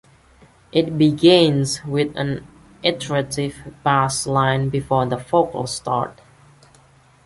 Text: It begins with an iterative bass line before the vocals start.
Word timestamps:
It 0.71 0.97
begins 0.97 1.85
with 1.85 2.15
an 2.17 2.47
iterative 2.81 3.55
bass 3.83 4.25
line 4.25 4.69
before 4.69 5.05
the 5.05 5.17
vocals 5.17 5.75
start. 5.75 6.19